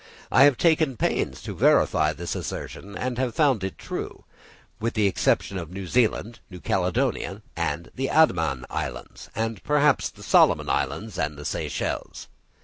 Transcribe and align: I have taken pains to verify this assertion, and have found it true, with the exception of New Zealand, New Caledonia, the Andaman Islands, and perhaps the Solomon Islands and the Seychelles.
I 0.31 0.45
have 0.45 0.57
taken 0.57 0.97
pains 0.97 1.43
to 1.43 1.53
verify 1.53 2.11
this 2.11 2.33
assertion, 2.33 2.97
and 2.97 3.19
have 3.19 3.35
found 3.35 3.63
it 3.63 3.77
true, 3.77 4.23
with 4.79 4.95
the 4.95 5.05
exception 5.05 5.59
of 5.59 5.69
New 5.69 5.85
Zealand, 5.85 6.39
New 6.49 6.59
Caledonia, 6.59 7.43
the 7.53 8.09
Andaman 8.09 8.65
Islands, 8.71 9.29
and 9.35 9.63
perhaps 9.63 10.09
the 10.09 10.23
Solomon 10.23 10.71
Islands 10.71 11.19
and 11.19 11.37
the 11.37 11.45
Seychelles. 11.45 12.29